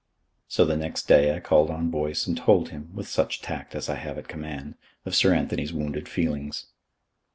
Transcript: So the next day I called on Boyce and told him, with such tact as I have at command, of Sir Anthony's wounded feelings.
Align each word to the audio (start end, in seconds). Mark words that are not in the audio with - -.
So 0.47 0.65
the 0.65 0.75
next 0.75 1.07
day 1.07 1.35
I 1.35 1.39
called 1.39 1.69
on 1.69 1.91
Boyce 1.91 2.25
and 2.25 2.35
told 2.35 2.69
him, 2.69 2.89
with 2.91 3.07
such 3.07 3.39
tact 3.43 3.75
as 3.75 3.87
I 3.87 3.97
have 3.97 4.17
at 4.17 4.27
command, 4.27 4.73
of 5.05 5.13
Sir 5.13 5.31
Anthony's 5.31 5.73
wounded 5.73 6.09
feelings. 6.09 6.65